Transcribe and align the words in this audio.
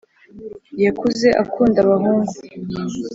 yakuze, 0.83 1.27
akunda 1.43 1.77
abahungu. 1.83 2.33